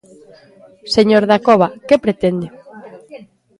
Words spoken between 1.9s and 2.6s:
pretende?